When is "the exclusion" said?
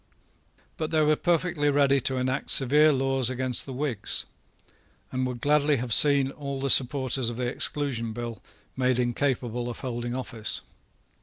7.37-8.11